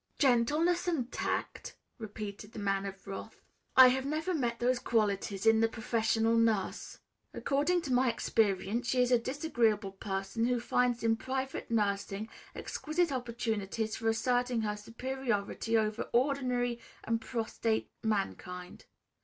"Gentleness 0.17 0.87
and 0.87 1.11
tact?" 1.11 1.77
repeated 1.99 2.53
the 2.53 2.57
Man 2.57 2.87
of 2.87 3.05
Wrath. 3.07 3.39
"I 3.75 3.89
have 3.89 4.03
never 4.03 4.33
met 4.33 4.57
those 4.59 4.79
qualities 4.79 5.45
in 5.45 5.59
the 5.59 5.67
professional 5.67 6.35
nurse. 6.37 6.97
According 7.35 7.83
to 7.83 7.93
my 7.93 8.09
experience, 8.09 8.87
she 8.87 9.03
is 9.03 9.11
a 9.11 9.19
disagreeable 9.19 9.91
person 9.91 10.45
who 10.45 10.59
finds 10.59 11.03
in 11.03 11.17
private 11.17 11.69
nursing 11.69 12.29
exquisite 12.55 13.11
opportunities 13.11 13.95
for 13.95 14.09
asserting 14.09 14.61
her 14.61 14.75
superiority 14.75 15.77
over 15.77 16.09
ordinary 16.13 16.79
and 17.03 17.21
prostrate 17.21 17.91
mankind. 18.01 18.87